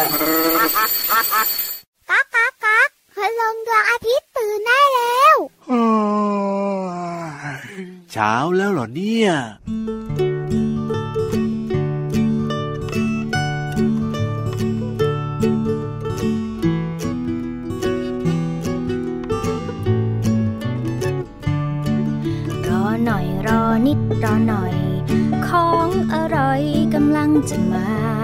[0.00, 5.36] ก๊ากก๊ากก๊ากพลงดวงอาทิตย์ตื่นได้แล้ว
[8.12, 9.30] เช้าแล้วเหรอเนี่ย
[22.68, 24.74] รอหน่อยรอนิดรอหน่อย
[25.48, 26.62] ของอร่อย
[26.94, 28.19] กำลังจะมา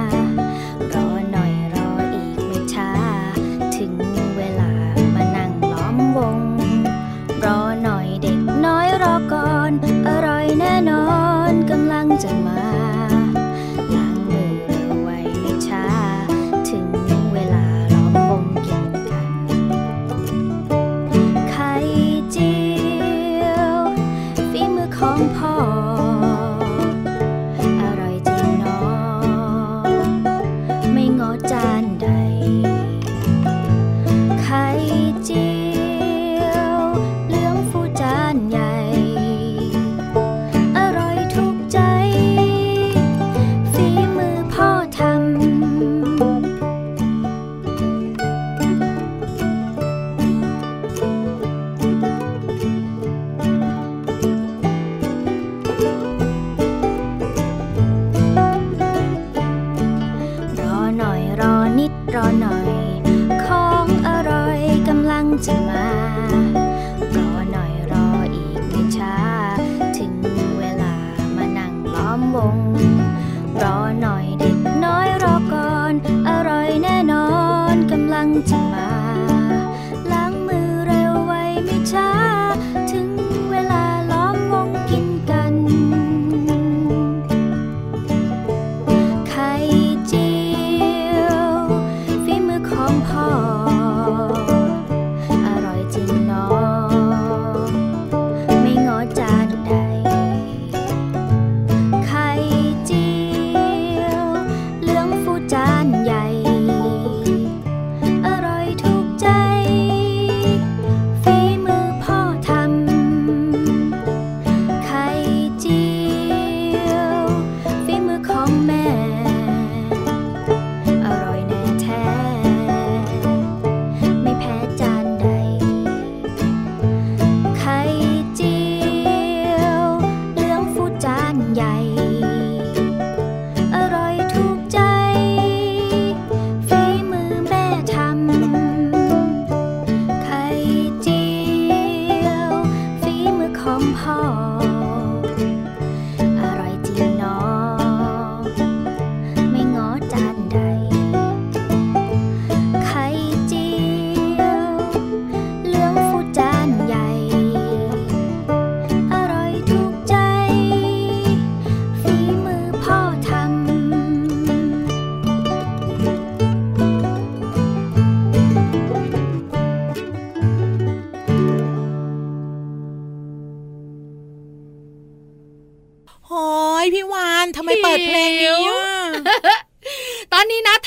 [78.62, 78.85] ำลั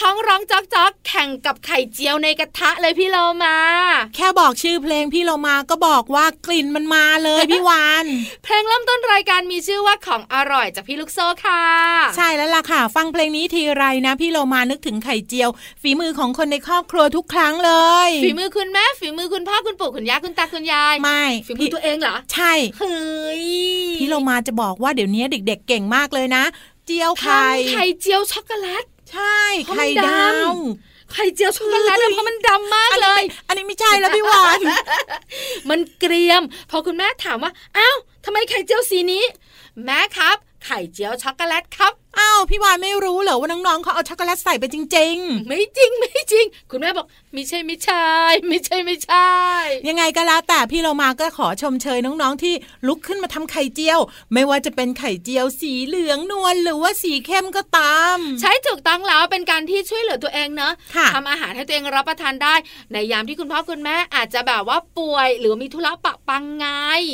[0.04, 3.58] ท้องร้องจอกจอกแข่งกับไข่เจียวในกระทะเลยพี่เรามา
[4.16, 8.06] แค่บอกชื่อเพลงพี่เรามาก็บอกว่ากลิ่นมันมาเลยพี่วาน
[8.44, 11.64] เพลงเริ่มต้นรายการมีชื่อว่าของอร่อยจากพี่ลูกโซ่ค่ะ
[12.18, 15.50] ใช่แล้วล่ะค่ะ ฟังเพลงนี้ทีไรนะ พี่เรามานึกถึงไข่เจียว
[15.82, 17.72] ฝีมือของคนในครอบครัวทุกครั้งเล
[18.08, 23.46] ย ฝีมือคุณแม่ฝีมือคุณพ่อคุณปู่คุณย่าคุณตาคุณยายไม่ฝีมือตัวเองเหรอใช่เฮ้ย
[24.00, 26.44] พี่เรามาจะบอกว่าเดี๋ยวนี้เด็ก ๆ เก่งมากเลยนะ
[26.86, 30.54] เจียวไข่ทำไข่เจียวช็อกโกแลต ใช่เพราะมันไข่ดาดำว
[31.14, 34.60] ไข่เจียวช็อกโกแลตอะเพราะมันดำมากอันเลนี้ยไม่อันนี้ไม่ใช่แล้วพี่วาน
[35.70, 39.24] มันเกรียม พอคุณแม่ถามว่าอ้าวทำไมไข่เจียวสีนี้
[39.86, 48.08] แม่ครับ ไข่เจียวช็อกโกแลตครับอ้าวพี่วานไม่รู้เหรอว่าน้องๆเขาเอาช็อกโกแลตใส่ไปจริงไม่จริงไม่จริง คุณแม่บอกไม่ใช่ไม่ใช่
[48.48, 52.54] ไม่ใช่ไม่ใช่ๆยังไงก็แล้วแต่พี่เรามาก็ขอชมเชยน้องๆที่
[52.88, 54.00] ลุกขึ้นมาทำไข่เจียว
[54.34, 62.56] ไม่ว่าจะเป็นไข่เจียวสีเหลืองนวลหรือว่าสีเข้มก็ตาม ใช้ถูกต้องแล้วเป็นการที่ช่วยเหลือตัวเองเนอะค่ะทำอาหารให้ตัวเองรับประทานได้
[62.92, 66.68] ในยามที่คุณพ่อคุณแม่อาจจะแบบว่าป่วย หรือมีธุระปะปังไง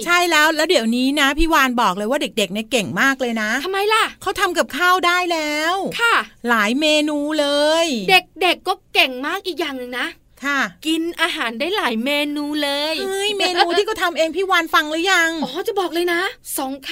[0.06, 6.16] ใช่แล้วแล้วเดี๋ยวนี้นะพี่วานบอกเลยว่าเด็กๆเนี่ยเก่งมากเลยนะทำไมล่ะเขาทำกับข้าวได้แล้ว ค่ะ
[6.50, 7.48] หลายเมนูเล
[7.84, 10.08] ย เด็กๆก็เก่งมากอีกอย่างหนึ่งนะ
[10.44, 16.22] คค่ะกินอาหารได้หลายเมนูเลยเฮ้ยเมนูที่ก็ทำเองพี่วานฟังหรือยังอ๋อจะบอกเลยนะ
[16.58, 16.92] สองค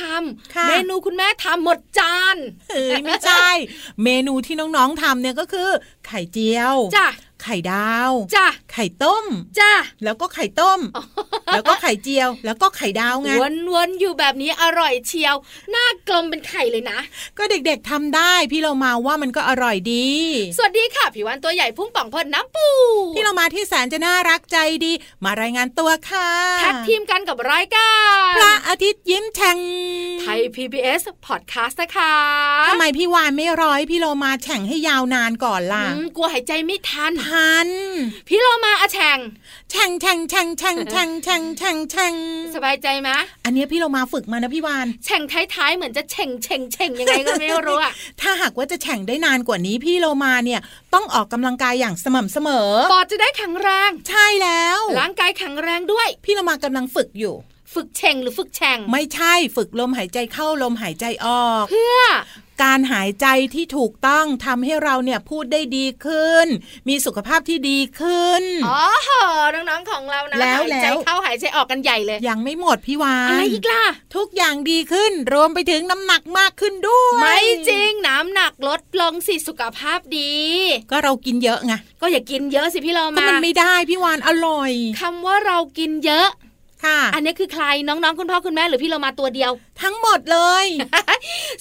[0.55, 2.37] ค่ะำเมนูคุณแม่ทำหมดจาน
[2.69, 3.47] เฮ้ยไม่ใช่
[4.03, 5.69] เมนูที่น้องๆทำเนี่ยก็คือ
[6.05, 7.07] ไข่เจียวจ้ะ
[7.43, 9.25] ไข่ดาวจ้ะไข่ต้ม
[9.59, 9.71] จ้ะ
[10.03, 10.79] แล้วก็ไข่ต้ม
[11.53, 13.29] แล้วก็ไข่เจียว แล้วก็ไข่ดาวไง
[13.73, 15.35] วนๆอยู่แบบนี้อร่อยเชียว
[15.71, 16.99] หน้ากลมเป็นไข่เลยนะ
[17.37, 20.09] ก็เด็กๆทำได้พี่เรามาว่ามันก็อร่อยดี
[20.57, 22.69] สวัสดีค่ะผิววันตัวใหญ่พุ่งป่องพอนน้ำปู
[23.15, 24.91] พี่เรามาที่แสนจะน่ารักใจดี
[25.23, 26.29] มารายงานตัวค่ะ
[26.59, 27.91] แท็กทีมกันกับรายกา
[28.31, 29.59] รพระอาทิตย์ยิ้มแฉ่ง
[30.21, 32.13] ไทย PBS Podcast นะคะ
[32.67, 37.32] ทำไมพี่วานไม่ร้อยพี่เรามาแฉ่งให้ยาวนานก่อนล่ะอืมกลัวหายใจไม่ทันทั
[37.65, 37.67] น
[38.27, 39.19] พี่โลมาอาแฉง
[39.71, 42.13] แฉ่งแฉ่งแฉ่งแฉ่งแฉ่งแฉ่งแฉ่งแฉ่ง
[42.55, 43.09] สบายใจไหม
[43.45, 50.61] อันเนี้ยพี่เรามาฝึกมานะพี่วานแฉ่งท้ายๆเหมือนจะเฉ่งเฉ่งเฉ่งยังไงก็ไม่รู้อะถ้าหากว่าจะแฉ่งได้นานกว่านี้พี่โลมาเนี่ย
[50.93, 57.35] ต้องออกกำลังกายอย่างสม่ำเสมอปอดจะได้แข็งแรง ใช่แล้วร่างกายแข็งแรงด้วย พี่โลมากำลังฝึกอยู่
[57.73, 61.99] ฝึกเฉ่งหรือฝึกแฉ่งไม่ใช่ฝึกลมหายใจเข้าลมหายใจออก เพื่อ
[62.61, 66.47] การหายใจที่ถูกต้องทำให้เราเนี่ยพูดได้ดีขึ้น
[66.87, 68.83] มีสุขภาพที่ดีขึ้นอ๋อ
[69.53, 73.83] น้องๆของเรานะแล้วหายใจแล้วเข้าหายใจออกกันใหญ่เลย ยังไม่หมดพี่วาอะไรนอีกล่ะ
[74.15, 77.39] ทุกอย่างดีขึ้น รวมไปถึงน้ำหนักมากขึ้นด้วย ไม่
[77.69, 80.33] จริงน้ำหนักลดลงสิสุขภาพดี
[80.91, 84.71] ก็เรากินเยอะไงก็อย่ากินเยอะสิพี่โลก็มามันไม่ได้พี่วานอร่อย
[85.01, 86.29] คำว่าเรากินเยอะ
[86.85, 89.51] ค่ะ อันนี้คือใครน้องๆคุณพ่อคุณแม่หรือพี่โลมาตัวเดียว
[89.81, 90.65] ทั้งหมดเลย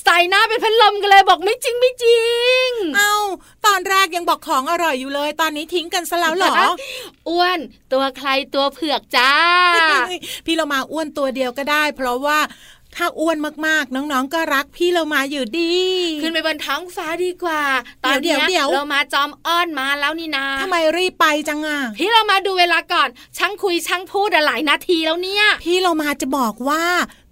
[0.04, 2.22] ใส่หน้าเป็นพัดลมกันเลยบอกไม่จริงไม่จริ
[2.66, 3.14] ง เอา
[3.66, 6.54] ตอนแรกยังบอกของอร่อยอยู่เลย ตอนนี้ทิ้งกันซะแล้วเหรอ
[7.28, 7.58] อ้วน
[7.92, 9.32] ตัวใครตัวเผือกจ้า
[10.46, 12.38] พี่เรามาอ้วนตัวเดียวก็ได้ เพราะว่า
[12.96, 13.36] ถ้าอ้วน
[13.66, 15.74] มากๆ น้องๆ ก็รักพี่เรามาอยู่ดี
[16.22, 17.62] ขึ้นไปบนท้องฟ้าดีกว่า
[18.04, 23.08] ตอนเดี๋เนี้ยวเดี๋ยวเรามาจอมอ้อนมาแล้วนี่นาทำไมรีบไปจังอะ พี่เรามาดูเวลาก่อน
[23.38, 26.84] ช่างคุยช่างพูดอะหลายนาทีแล้วเนี่ย พี่เรามาจะบอกว่า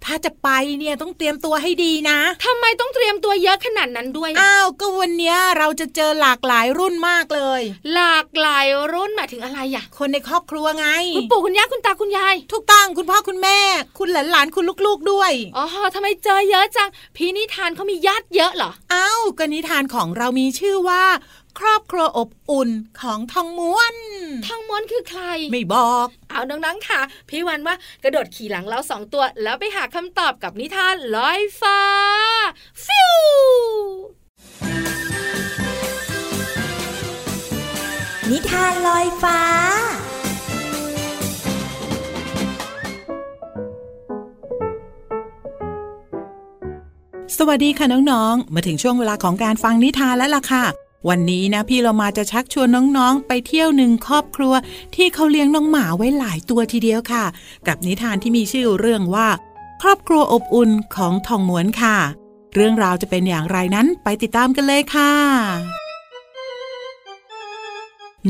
[0.05, 0.49] ถ้าจะไป
[0.79, 7.61] เนี่ยต้องเตรียมตัวให้ดีนะทำไมต้องเตรียมตัวเยอะขนาดนั้นด้วย อ้าวก็วันเนี้ยเราจะเจอหลากหลายรุ่นมากเลย
[7.95, 10.87] หลากหลายรุ่นหมายถึงอะไรอะคนในครอบครัวไง
[11.17, 13.59] คุณปู่คุณย่าคุณตาคุณยายถูกต้องคุณพ่อคุณแม่
[13.97, 15.65] คุณหลานๆคุณลูกๆด้วย อ๋อ
[15.95, 21.03] ทำไมเจอเยอะจัง พี่นิทานเขามีญาติเยอะเหรอ อ้าวก็นิทานของเรามีชื่อว่า
[21.59, 22.69] ครอบครัวอบอุ่น
[23.01, 23.95] ของทองม้วน
[24.47, 31.81] ทองม้วนคือใคร ไม่บอก เอาน้องๆค่ะ พี่วันว่ากระโดดขี่หลังเราสองตัว แล้วไปหาคำตอบกับนิทานลอยฟ้า
[32.85, 33.15] ฟิว
[38.31, 39.39] นิทานลอยฟ้า
[47.37, 50.65] สวัสดีค่ะน้องๆ มาถึงช่วงเวลาของการฟังนิทานแล้วล่ะค่ะ
[51.09, 54.53] วันนี้นะพี่เรามาจะชักชวนน้องๆ ไปเที่ยวหนึ่งครอบครัว
[54.95, 57.25] ที่เขาเลี้ยงน้องหมาไว้หลายตัวทีเดียวค่ะ
[57.67, 59.27] กับนิทานที่มีชื่อเรื่องว่า
[59.81, 61.97] ครอบครัวอบอุ่นของทองม้วนค่ะ
[62.53, 65.13] เรื่องราวจะเป็นอย่างไรนั้นไปติดตามกันเลยค่ะ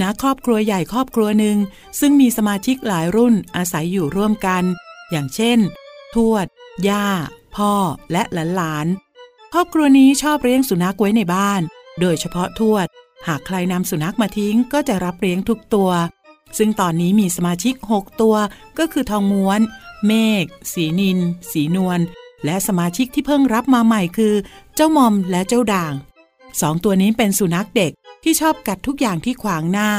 [0.02, 1.58] ณครอบครัวใหญ่ครอบครัวหนึ่ง
[2.00, 4.64] ซึ่งมีสมาชิกหลายรุ่นอาศัยอยู่ร่วมกัน
[5.12, 5.60] อย่างเช่น
[6.14, 6.46] ทวด
[6.90, 7.08] ย่า
[7.56, 7.74] พ่อ
[8.12, 8.24] และ
[8.56, 11.62] หลานๆครอบครัวนี้ชอบเลี้ยงสุนัขไว้ในบ้าน
[12.00, 12.88] โดยเฉพาะทวด
[13.28, 15.92] หากใครนำสุนัขมาทิ้งก็จะรับเลี้ยงทุกตัว
[16.58, 18.36] ซึ่งตอนนี้มีสมาชิก 6 ตัว
[18.80, 19.62] ก็คือทองม้วน
[20.08, 21.20] เมฆ สีนิน
[21.52, 22.00] สีนวล
[22.46, 24.34] และสมาชิกที่เพิ่งรับมาใหม่คือ
[24.76, 25.94] เจ้ามอมและเจ้าด่าง
[26.62, 27.92] สองตัวนี้เป็นสุนัขเด็ก
[28.24, 29.92] ที่ชอบกัดทุกอย่างที่ขวางหน้า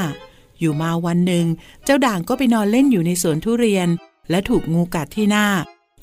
[0.59, 1.47] อยู่มาวันหนึ่ง
[1.85, 3.89] เจ้าด่างก็ไปนอนเล่นอยู่ในสวนทุเรียน
[4.31, 5.47] และถูกงูกัดที่หน้า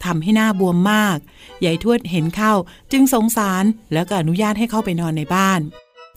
[0.06, 1.18] ทำให้หน้าบวมมาก
[1.66, 2.54] ยายทวดเห็นเข้า
[2.92, 3.64] จึงสงสาร
[3.94, 5.60] แล้วก็อนุญาตให้เข้าไปนอนในบ้าน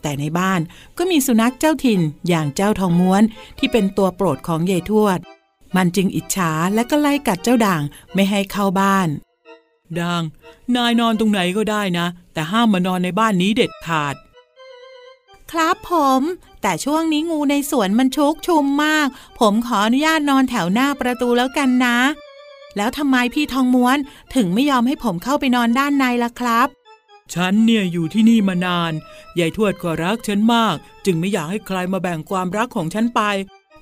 [0.01, 0.59] แต่ในบ้าน
[0.97, 3.23] ก็มีสุนัขเจ้าถิ่นอย่างเจ้าทองม้วน
[3.59, 5.19] ที่เป็นตัวโปรดของยายทวด
[5.75, 7.81] มันจึงอิจฉาและก็ไล่กัดเจ้าด่าง
[8.13, 9.07] ไม่ให้เข้าบ้าน
[9.99, 10.23] ด่าง
[10.75, 14.15] นายนอนตรงไหนก็ได้นะ แต่ห้ามมานอนในบ้านนี้เด็ดขาด
[15.51, 16.21] ครับผม
[16.61, 19.07] แต่ช่วงนี้งูในสวนมันชุกชุมมาก
[19.39, 21.97] ผมขออนุญาตนอนแถวหน้าประตูแล้วกันนะ
[22.77, 23.97] แล้วทำไมพี่ทองม้วน
[24.35, 26.67] ถึงไม่ยอมให้ผมเข้าไปนอนด้านในล่ะครับ
[27.33, 28.93] ฉันเนี่ยอยู่ที่นี่มานาน
[29.39, 30.75] ยายทวดก็รักฉันมาก
[31.05, 33.21] จึงไม่อยากให้ใครมาแบ่งความรักของฉันไป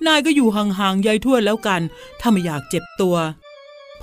[0.08, 1.82] นายก็อยู่ห่างๆยายทวดแล้วกัน
[2.20, 3.18] ถ้าไม่อยากเจ็บตัว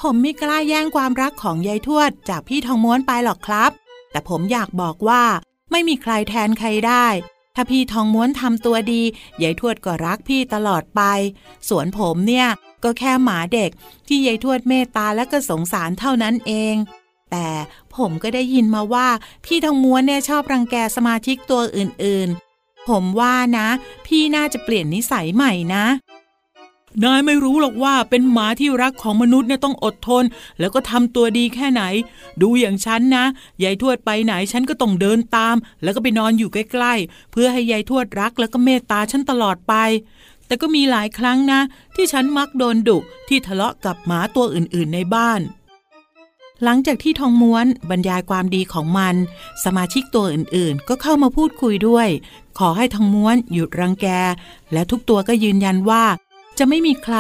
[0.01, 3.71] ผมไม่กล้าแย่งความรักของยายทวดจากพี่ทองม้วนไปหรอกครับ
[4.11, 5.23] แต่ผมอยากบอกว่า
[5.71, 7.07] ไม่มีใครแทนใครได้
[7.55, 9.03] ถ้าพี่ทองม้วนทำตัวดี
[9.43, 11.03] ยายทวดก็รักพี่ตลอดไป
[11.69, 12.49] ส่วนผมเนี่ย
[12.85, 13.71] ก็แค่หมาเด็ก
[14.07, 16.75] ที่ยายทวดเมตตาและก็สงสารเท่านั้นเอง
[17.31, 17.49] แต่
[17.97, 19.09] ผมก็ได้ยินมาว่า
[19.45, 23.69] พี่ทองม้วนเนี่ยชอบรังแกสมาชิกตัวอื่นๆ ผมว่านะ
[24.07, 25.87] พี่น่าจะเปลี่ยนนิสัยใหม่นะ
[27.05, 30.25] นายไม่รู้หรอกว่าเป็นหมาที่รักของมนุษย์เนี่ยต้องอดทน
[30.61, 31.83] แล้วก็ทำตัวดีแค่ไหน
[32.43, 33.25] ดูอย่างฉันนะ
[33.63, 39.75] ยายทวดไปไหนฉันก็ต้องเดินตาม แล้วก็ไปนอนอยู่ใกล้ๆ เพื่อให้ยายทวดรักแล้วก็เมตตาฉันตลอดไป
[40.49, 41.61] แต่ก็มีหลายครั้งนะ
[41.95, 45.41] ที่ฉันมักโดนดุที่ทะเลาะกับหมาตัวอื่นๆในบ้าน
[46.65, 49.15] หลังจากที่ทองม้วนบรรยายความดีของมัน
[49.65, 52.09] สมาชิกตัวอื่นๆ ก็เข้ามาพูดคุยด้วย
[52.59, 54.07] ขอให้ทองม้วนหยุดรังแก
[54.73, 56.05] และทุกตัวก็ยืนยันว่า
[56.59, 57.17] จะไม่มีใคร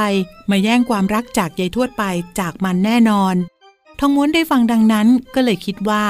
[0.51, 2.05] มาแย่งความรักจากยายทวดไป
[2.39, 3.35] จากมันแน่นอน
[4.01, 6.05] ทองม้วนได้ฟังดังนั้นก็เลยคิดว่า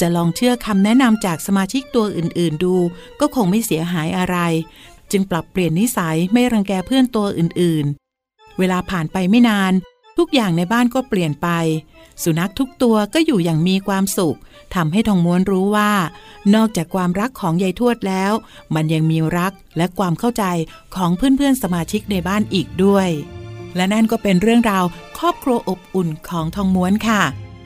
[0.00, 2.76] จะลองเชื่อคำแนะนำจากสมาชิกตัวอื่น ๆ ดู
[3.20, 4.36] ก็คงไม่เสียหายอะไร
[5.12, 9.72] จึงปรับเปลี่ยนนิสัยไม่รังแกเพื่อนตัวอื่นๆ เวลาผ่านไปไม่นาน
[10.18, 11.48] ทุกอย่างในบ้านก็เปลี่ยนไป
[12.22, 14.38] สุนัขทุกตัวก็อยู่อย่างมีความสุข
[14.74, 15.92] ทำให้ทองม้วนรู้ว่า
[16.54, 18.32] นอกจากความรักของยายทวดแล้ว
[18.74, 20.44] มันยังมีรักและความเข้าใจ
[20.94, 23.08] ของเพื่อนๆสมาชิกในบ้านอีกด้วย
[23.76, 24.84] และนั่นก็เป็นเรื่องราว
[25.18, 27.22] ครอบครัวอบอุ่นของทองม้วนค่ะ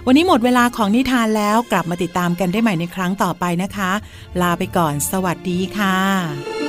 [0.06, 3.90] วันนี้หมดเวลาของนิทานแล้วกลับมาติดตามกันได้ใหม่ในครั้งต่อไปนะคะ
[4.40, 6.65] ลาไปก่อน สวัสดีค่ะ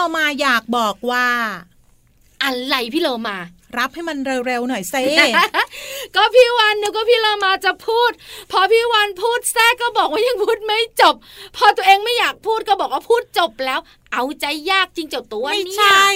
[0.00, 1.26] เรามาอยากบอกว่า
[2.44, 3.38] อะไรพี่โลมา
[3.78, 4.94] รับให้มันเร็วๆหน่อยเซ
[6.16, 8.10] ก็พี่วันนึกว่าพี่เรามาจะพูด
[8.52, 11.14] พอพี่วันพูดแทรกก็บอกว่ายังพูดไม่จบ
[11.56, 13.80] พอตัวเองไม่อยากพูดก็บอกว่าพูดจบแล้ว
[14.12, 16.06] เอาใจยากจริงเจ้าตัวไม่เนี่ยใช่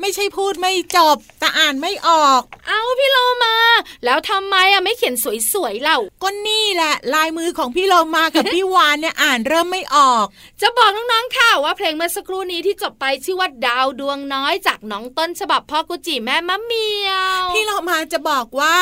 [0.00, 3.54] ไม่ใช่พูดไม่จบแต่อ่านไม่ออก เอาพี่เรามา
[4.04, 5.14] แล้วทำไมอะไม่เขียน
[5.52, 10.26] สวยๆเล่าก็นี่แหละ ลายมือของพี่เรามากับพี่วานเนี่ยอ่านเริ่มไม่ออก
[10.60, 17.10] จะบอกน้องๆค่ะว่าเพลงเมื่อสักครู่นี้ที่จบไปชื่อว่าดาวดวงน้อยจากน้องต้นฉบับพ่อกุจิแม่มะเหมีย
[17.42, 18.76] วพี่เรามาจะบอกว่า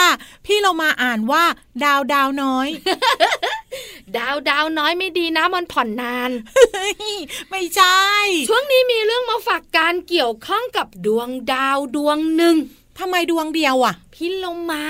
[0.47, 1.45] พี่เรามาอ่านว่า
[1.85, 2.69] ดาวดาวน้อย
[4.17, 7.15] ดาวดาวน้อยไม่ดีนะมันผ่อนนานเฮ้ย
[7.51, 8.03] ไม่ใช่
[8.49, 12.57] ช่วงนี้มีเรื่องมาฝากการเกี่ยวข้องกับดวงดาวดวงหนึ่ง
[12.99, 14.85] ทำไมดวงเดียวอะ พี่ลงมา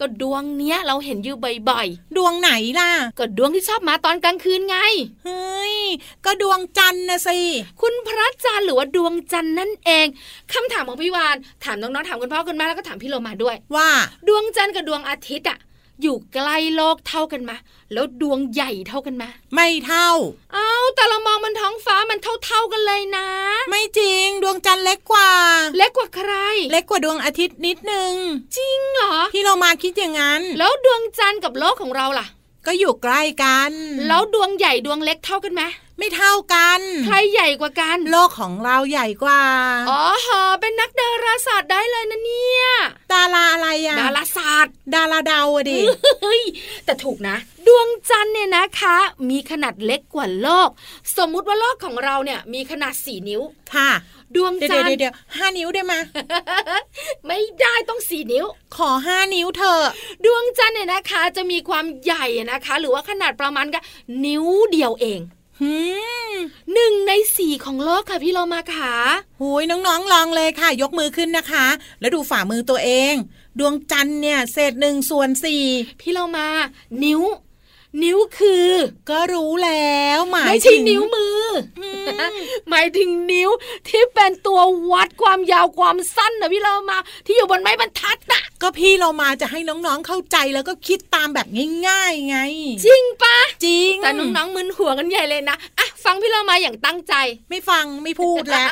[0.00, 1.36] ก็ดวงเนี้ยเราเห็นอยู่
[1.70, 4.76] บ่อยดวงไหนล่ะๆก็ดวงที่ชอบมาตอนกลางคืนไง
[5.24, 5.76] เฮ้ย
[6.24, 7.38] ก็ดวงจันทร์นะสิ
[7.80, 10.06] คุณพระจันทร์หรือว่าดวงจันทร์นั่นเอง
[10.52, 13.88] คำถามของพี่วาน ถามน้องๆ ถามคุณพ่อคุณแม่แล้วก็ถามพี่โลมาด้วย ว่า
[14.28, 15.58] ดวงจันทร์กับดวงอาทิตย์อะ
[16.02, 17.56] อยู่ใกล้โลกเท่ากันมา
[17.92, 20.10] แล้วดวงใหญ่เท่ากันมาไม่เท่า
[20.54, 23.26] เอาแต่เรามองบนท้องฟ้ามันเท่าๆกันเลยนะ
[23.68, 25.30] ไม่จริงดวงจันทร์เล็กกว่า
[25.76, 26.32] เล็กกว่าใคร
[26.70, 28.12] เล็กกว่าดวงอาทิตย์นิดนึง
[28.56, 32.26] จริงเหรอ พี่เรามาคิดอย่างนั้น แล้วดวงจันทร์กับโลกของเราล่ะ
[32.66, 33.72] ก็อยู่ใกล้กัน
[34.08, 35.62] แล้วดวงใหญ่ดวงเล็กเท่ากันไหม
[35.98, 39.42] ไม่เท่ากัน ใครใหญ่กว่ากัน โลกของเราใหญ่กว่า
[39.90, 42.64] อ๋อฮะเป็นนักดาราศาสตร์ได้เลยนะเนี่ย
[43.12, 45.78] ดาราอะไรอะดาราศาสตร์ ดาราเดาอะดิ
[46.22, 46.42] เฮ้ย
[46.84, 47.36] แต่ถูกนะ
[47.66, 48.96] ดวงจันทร์เนี่ยนะคะ
[49.30, 50.68] มีขนาดเล็กกว่าโลก
[51.16, 53.40] สมมุติว่าโลกของเราเนี่ย มีขนาดสี่นิ้ว
[53.74, 53.90] ค่ะ
[54.34, 55.94] ดวงเดี๋ยวจันทเดี๋ยวร์เดี๋ยวห้านิ้วได้ไหม
[57.26, 59.82] ไม่ได้ต้องสี่นิ้ว ขอห้านิ้วเถอะ
[60.24, 63.82] ดวงจันทร์เนี่ยนะคะ จะมีความใหญ่นะคะ หรือว่าขนาดประมาณกับ
[64.24, 65.20] นิ้วเดียวเอง
[65.60, 65.74] หื
[66.30, 66.32] ม
[66.72, 68.94] หนึ่งในสี่ของโลกค่ะพี่โลมาค่ะ
[69.40, 71.66] หุยน้องๆลองเลยค่ะ ยกมือขึ้นนะคะ
[72.00, 73.14] แล้วดูฝ่ามือตัวเอง
[73.58, 75.62] ดวงจันทร์เนี่ย เศษหนึ่งส่วนสี่
[76.00, 76.48] พี่โลมา
[77.02, 77.20] นิ้ว
[78.02, 78.70] นิ้วคือ
[79.10, 81.44] ก็รู้แล้วหมายไม่ใช่ถึงนิ้วมือ
[81.80, 81.82] อ
[82.28, 82.32] ม
[82.70, 83.50] หมายถึงนิ้ว
[83.88, 84.60] ที่เป็นตัว
[84.92, 91.46] วัดความยาวความสั้นนะพี่โลมา ที่อยู่บนไม้บรรทัดน่ะ ก็พี่เรามาจะให้น้องๆเข้าใจแล้วก็คิดตามแบบ
[91.88, 92.38] ง่ายๆไง
[92.86, 97.14] จริงปะจริงแต่น้องๆมึนหัวกันใหญ่เลยนะอะฟังพี่โลมาอย่างตั้งใจ
[97.50, 98.70] ไม่ฟังไม่พูดแล้ว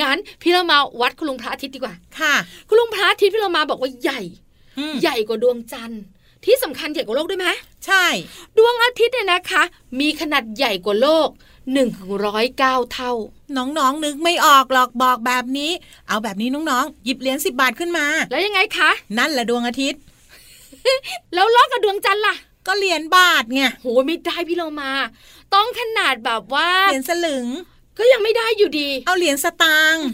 [0.00, 2.34] งั้นพี่โลมาวัดคุณลุงพระอาทิตย์ดีกว่า ค่ะ
[2.68, 4.20] คุณลุงพระอาทิตย์พี่โลมาบอกว่าใหญ่
[4.78, 6.02] อืมใหญ่กว่าดวงจันทร์
[6.44, 7.48] ที่สำคัญใหญ่กว่าโลกด้วยไหม
[7.86, 8.04] ใช่
[8.56, 9.62] ดวงอาทิตย์เนี่ยนะคะ
[10.00, 11.90] มีขนาดใหญ่กว่าโลก1นึ่ง
[12.24, 13.12] ร้อยเก้าเท่า
[13.56, 15.70] น้องๆ นึกไม่ออกหรอกบอกแบบนี้
[16.08, 20.00] เอาแบบนี้น้องๆ หยิบเหรียญสิบาทขึ้นมา แล้วยังไงคะ นั่นแหละดวงอาทิตย์
[21.34, 22.34] แล้วโลกกับดวงจันทร์ล่ะ
[22.66, 24.92] ก็เหรียญบาทไงโหไม่ได้พี่เรามา
[25.54, 27.46] ต้องขนาดแบบว่า เหรียญสลึง
[27.98, 30.04] ก็ยังไม่ได้อยู่ดี เอาเหรียญสตางค์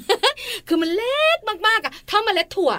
[0.69, 2.73] คือมันเล็กมากๆอะเท่าเมล็ดถั่ว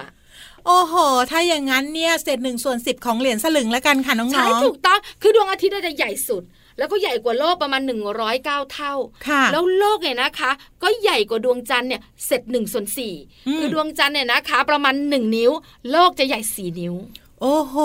[0.66, 0.94] โอ้โห
[1.30, 6.42] ถ้าอย่างนั้นเนี่ยเศษหนึ่งส่วนสิบของเหรียญสลึงแล้วกันค่ะน้องๆ ใช่ถูกต้อง คือดวงอาทิตย์น่าจะใหญ่สุด
[6.78, 7.82] แล้วก็ใหญ่กว่าโลกประมาณ
[8.26, 8.94] 109 เท่า
[9.28, 10.50] ค่ะแล้วโลกเนี่ยนะคะ
[10.82, 13.14] ก็ใหญ่กว่าดวงจันทร์เนี่ยเสร็จหนึ่งส่วนสี่
[13.46, 15.50] อืมคือดวงจันทร์เนี่ยนะคะ ประมาณหนึ่งนิ้ว
[15.90, 16.94] โลกจะใหญ่สี่นิ้ว
[17.40, 17.76] โอ้โห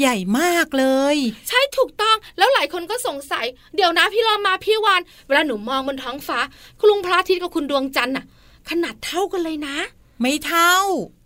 [0.00, 1.16] ใหญ่มากเลย
[1.48, 3.46] ใช่ถูกต้องแล้วหลายคนก็สงสัย
[3.76, 6.38] เดี๋ยวนะพี่รอมาพี่วานเวลาหนูมองบนท้องฟ้า
[6.78, 8.24] คุณลุงพระอาทิตย์กับคุณดวงจันทร์น่ะ
[8.70, 9.76] ขนาดเท่ากันเลยนะ
[10.20, 10.74] ไม่เท่า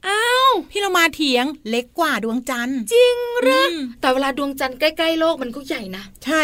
[0.08, 6.42] อ้าว พี่เรามาเถียงเล็กกว่าดวงจันทร์ จริงเหรอมแต่เวลาดวงจันทร์ใกล้ๆโลกมันก็ใหญ่นะ ใช่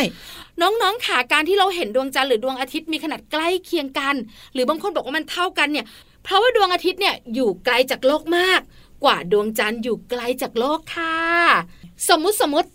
[0.61, 4.14] น้องๆขาการที่เราเห็นดวงจันทร์หรือดวงอาทิตย์มีขนาดใกล้เคียงกัน
[4.52, 5.87] หรือบางคนบอกว่ามันเท่ากันเนี่ย
[6.24, 8.61] เพราะว่าดวงอาทิตย์เนี่ยอยู่ไกลจากโลกมาก
[9.04, 11.16] กว่าดวงจันทร์อยู่ไกลจากโลกค่ะ
[12.08, 12.68] สมมุติสมมติ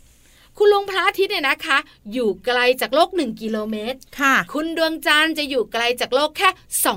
[0.57, 1.77] คุณลุงพระอาทิตย์เนี่ยนะคะ
[2.13, 6.49] อยู่ไกลจากโลกหนึ่งกิโลเมตร ค่ะ คุณดวงจันทร์จะอยู่ไกลจากโลกแค่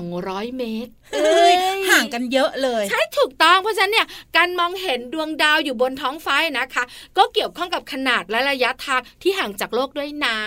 [0.05, 1.53] 200 เมตรเอ้ย
[1.89, 6.83] ห่างกันเยอะเลย ใช่ถูกต้องเพราะฉะนั้นเนี่ยการมองเห็นดวงดาวอยู่บนท้องฟ้านะคะ
[7.17, 10.39] ก็เกี่ยวข้องกับขนาดและระยะทางที่ห่างจากโลกด้วยนะ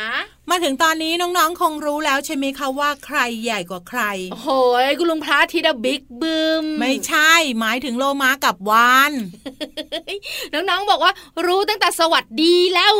[0.51, 4.01] มาถึงตอนนี้น้องๆ คงรู้แล้วใช่ไหมคะว่าใครใหญ่กว่าใคร
[4.33, 4.51] โอ้โห
[4.99, 9.13] คุณลุงพระอาทิตย์บิ๊กบึมไม่ใช่ หมายถึงโลมากับวาน
[10.53, 11.13] น้องๆบอกว่า
[11.47, 13.00] รู้ตั้งแต่สวัสดีแล้วเฮ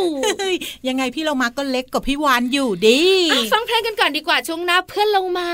[0.51, 0.53] ย
[0.87, 5.51] ยังไงพี่โลมาก็เล็กกว่าพี่วานอยู่ดีอะฟังเพลงกันก่อนดีกว่าช่วงหน้าเพื่อนเรามา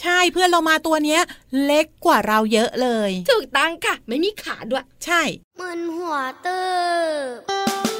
[0.00, 1.20] ใช่เพื่อนโลมาตัวเนี้ย
[1.64, 5.22] เล็กกว่าเราเยอะเลย ถูกตั้งค่ะ ไม่มีขาด้วย ใช่
[5.60, 6.62] มึนหัวเติ
[7.92, 7.95] บ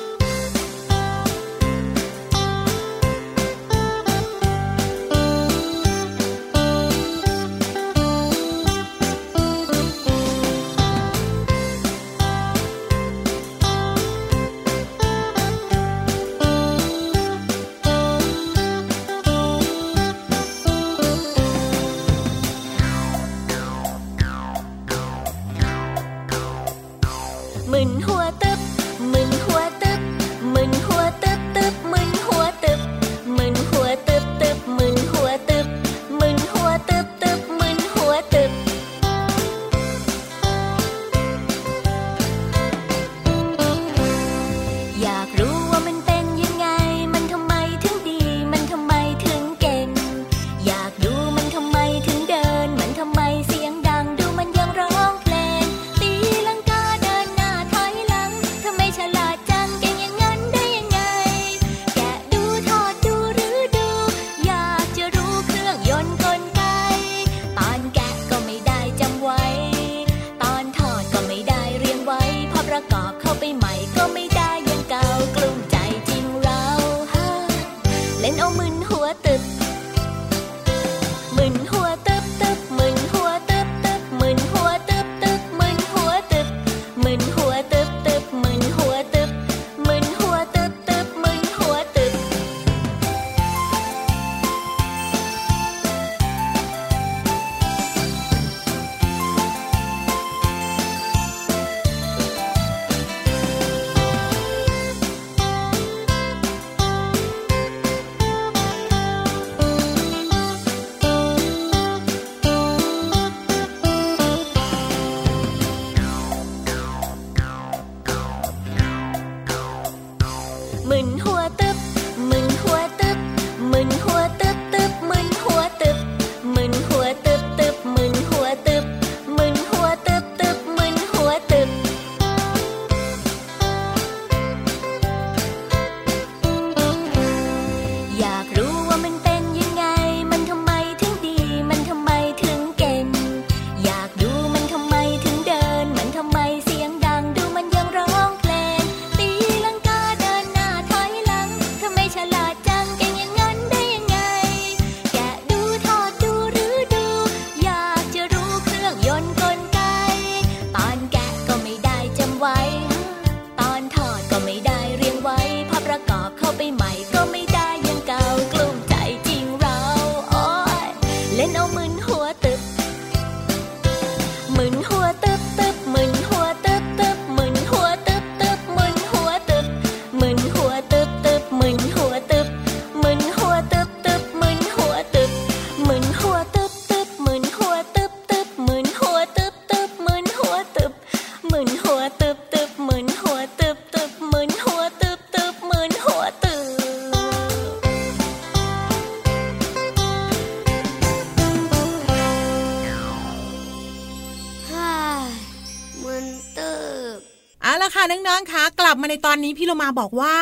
[209.25, 210.37] ตอนนี้พี่โลมาบอกว่า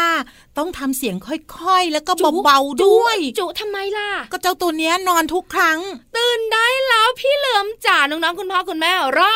[0.59, 2.13] ต้องทำเสียงค่อยๆ แล้วก็
[2.45, 5.79] เบาๆด้วย จุทำไมล่ะ ก็เจ้าตัวเนี้ยนอนทุกครั้ง
[6.17, 9.35] ตื่นได้แล้วพี่เหลือมจ๋าน้องๆคุณพ่อคุณแม่รอ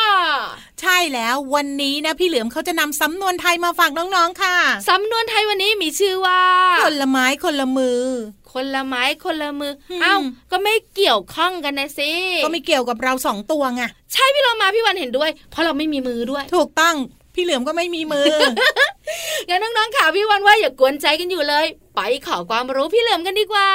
[0.81, 4.55] ใช่แล้ววันนี้นะพี่เหลือมเขาจะนำสำนวนไทยมาฝากน้องๆค่ะ
[4.89, 6.41] สำนวนไทยวันนี้มีชื่อว่า
[6.83, 8.01] คนละไม้คนละมือ
[8.53, 10.15] คนละไม้คนละมืออืมเอ้า
[10.51, 12.11] ก็ไม่เกี่ยวข้องกันนะสิ
[12.43, 16.95] ก็ไม่เกี่ยวกับเราสองตัวไง ใช่พี่เรามาพี่วันเห็นด้วย เพราะเราไม่มีมือด้วย ถูกต้อง
[17.39, 18.33] พี่เหลือมก็ไม่มีมือ
[19.47, 23.71] งั้นน้องๆค่ะพี่วันว่าอย่ากวนใจกันอยู่เลย ไปขอความรู้พี่เหลือมกันดีกว่า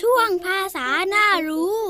[0.00, 1.80] ช่วงภาษาหน้ารู้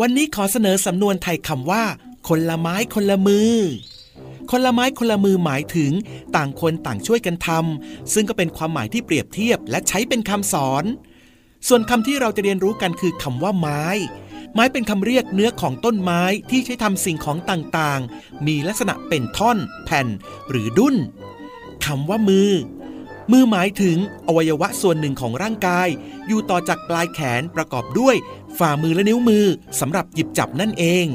[0.00, 1.84] วันนี้ขอเสนอสำนวนไทยคำว่า
[2.28, 3.54] คนละไม้คนละมือ
[4.50, 5.92] คนละไม้คนละมือหมายถึง
[6.36, 10.86] ต่างคนต่างช่วยกันทำซึ่งก็เป็นความหมายที่เปรียบเทียบและใช้เป็นคำสอน
[11.68, 13.84] ส่วนคำที่เราจะเรียนรู้กันคือคำว่าไม้
[14.54, 20.06] ไม้เป็นคำเรียกเนื้อของต้นไม้ที่ใช้ทำสิ่งของต่างๆ มีลักษณะเป็นท่อน แผ่น
[20.50, 20.96] หรือดุ้น
[21.84, 22.50] คำว่ามือ
[23.32, 23.96] มือหมายถึง
[24.26, 25.88] อวัยวะส่วนหนึ่งของร่างกาย
[26.26, 28.16] อยู่ต่อจากปลายแขนประกอบด้วย
[28.58, 29.46] ฝ่ามือและนิ้วมือ
[29.80, 31.06] สำหรับหยิบจับนั่นเอง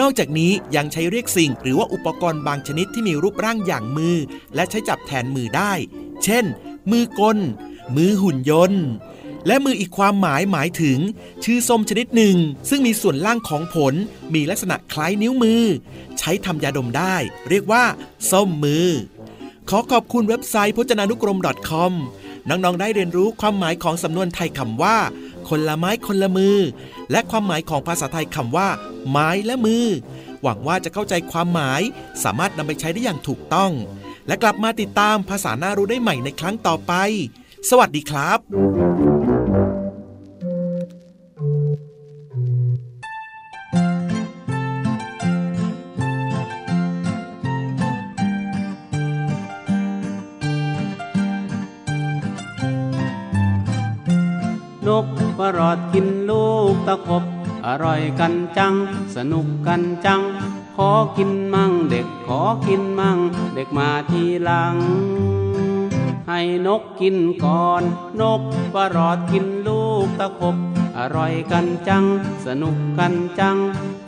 [0.00, 4.16] นอกจากนี้ยังใช้เรียกสิ่งหรือว่าอุปกรณ์บางชนิดที่มีรูปร่างอย่างมือ
[4.54, 5.72] และใช้จับแทนมือได้
[6.24, 6.44] เช่น
[6.90, 7.38] มือกล
[7.96, 8.84] มือหุ่นยนต์
[9.46, 10.98] และมืออีกความหมายหมายถึง
[11.44, 12.36] ชื่อส้มชนิดหนึ่ง
[12.68, 13.94] ซึ่งมีส่วนล่างของผล
[14.34, 15.62] มีลักษณะคล้ายนิ้วมือ
[16.18, 17.16] ใช้ทำยาดมได้
[17.48, 17.84] เรียกว่า
[18.30, 18.88] ส้มมือ
[19.70, 21.38] ขอขอบคุณเว็บไซต์พจนานุกรม
[21.70, 21.92] .com
[22.48, 24.96] น้องๆ ได้เรียนรู้ความหมายของสำนวนไทยคำว่า
[25.48, 26.58] คนละไม้คนละมือ
[27.10, 28.68] และความหมายของภาษาไทยคำว่า
[29.10, 29.86] ไม้และมือ
[30.42, 31.80] หวังว่าจะเข้าใจความหมาย
[32.24, 33.72] สามารถนำไปใช้ได้อย่างถูกต้อง
[34.26, 36.92] และกลับมาติดตามภาษาหน้ารู้ได้ใหม่ในครั้งต่อไป
[37.70, 38.87] สวัสดีครับ
[58.20, 58.74] กันจัง
[59.14, 60.20] สนุกกันจัง
[60.76, 63.18] ขอกินมั่งเด็กขอกินมั่ง
[63.54, 64.74] เด็กมาทีหลัง
[66.28, 67.82] ให้นกกินก่อน
[68.20, 68.42] นก
[68.74, 70.56] ปรอดกินลูกตะขบ
[70.98, 72.04] อร่อยกันจัง
[72.44, 73.56] สนุกกันจัง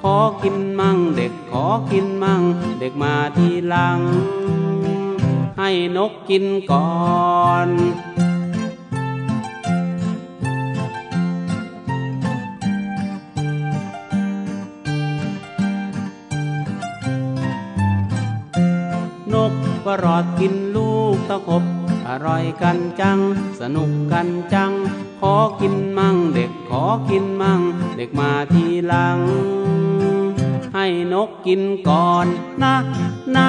[0.03, 2.43] ขอกินมั่ง เด็กขอกินมั่ง
[2.81, 3.99] เด็กมาทีหลัง
[5.59, 6.89] ให้นกกินก่อ
[7.67, 7.69] น
[20.21, 21.65] อกกินลูกตะขบ
[22.09, 23.19] อร่อยกันจัง
[23.61, 24.73] สนุกกันจัง
[25.21, 27.61] ขอกินมั่งเด็กขอกินมั่ง
[27.97, 29.19] เด็กมาทีหลัง
[30.75, 32.27] ให้นกกินก่อน
[32.63, 32.75] นะ
[33.37, 33.49] นะ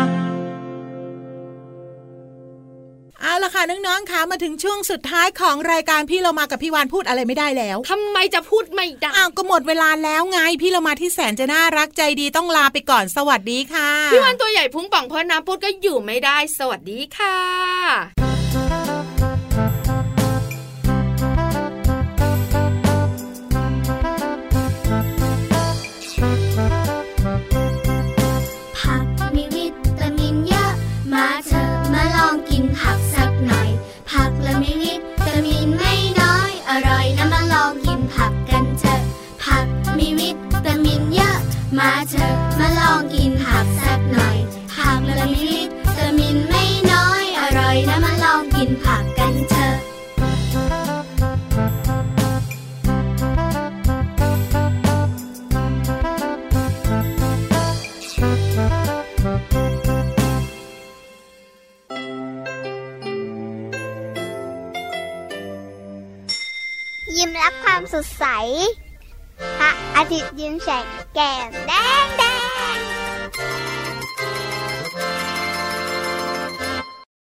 [3.64, 18.21] ค่ะน้องๆคะมาถึงช่วงสุดท้ายของรายการพี่เรามากับพี่วานพูดอะไรไม่ได้แล้วทำไมจะพูดไม่ได้อ้าวก็หมดเวลาแล้วไงพี่เรามาที่แสนจะน่ารักใจดีต้องลาไปก่อนสวัสดีค่ะ พี่วันตัวใหญ่พุงป่องเพราะน้ำพูดก็อยู่ไม่ได้ สวัสดีค่ะ